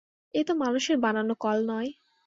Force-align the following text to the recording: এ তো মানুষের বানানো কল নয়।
এ 0.33 0.41
তো 0.47 0.53
মানুষের 0.55 0.97
বানানো 0.97 1.33
কল 1.41 1.57
নয়। 1.67 1.89